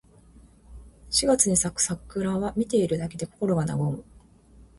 [1.11, 4.03] 四月に咲く桜は、見ているだけで心が和む。